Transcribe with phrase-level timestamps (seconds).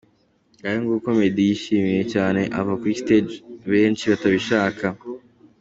[0.57, 3.35] Ngayo nguko Meddy yishimiwe cyane ava kuri stage
[3.71, 4.85] benshi batabishaka.